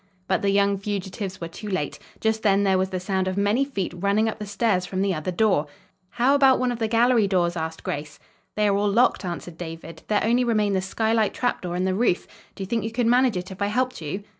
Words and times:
But 0.27 0.41
the 0.41 0.49
young 0.49 0.79
fugitives 0.79 1.39
were 1.39 1.47
too 1.47 1.67
late. 1.69 1.99
Just 2.19 2.41
then 2.41 2.63
there 2.63 2.79
was 2.79 2.89
the 2.89 2.99
sound 2.99 3.27
of 3.27 3.37
many 3.37 3.63
feet 3.63 3.93
running 3.95 4.27
up 4.27 4.39
the 4.39 4.47
stairs 4.47 4.83
from 4.83 5.03
the 5.03 5.13
other 5.13 5.29
door. 5.29 5.67
"How 6.09 6.33
about 6.33 6.57
one 6.57 6.71
of 6.71 6.79
the 6.79 6.87
gallery 6.87 7.27
doors?" 7.27 7.55
asked 7.55 7.83
Grace. 7.83 8.17
"They 8.55 8.67
are 8.67 8.75
all 8.75 8.89
locked," 8.91 9.23
answered 9.23 9.59
David. 9.59 10.01
"There 10.07 10.23
only 10.23 10.43
remain 10.43 10.73
the 10.73 10.81
skylight 10.81 11.35
trap 11.35 11.61
door 11.61 11.75
and 11.75 11.85
the 11.85 11.93
roof. 11.93 12.25
Do 12.55 12.63
you 12.63 12.67
think 12.67 12.83
you 12.83 12.91
could 12.91 13.05
manage 13.05 13.37
it 13.37 13.51
if 13.51 13.61
I 13.61 13.67
helped 13.67 14.01
you?" 14.01 14.23